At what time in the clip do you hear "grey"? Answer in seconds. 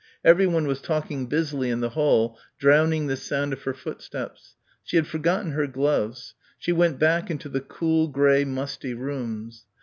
8.07-8.43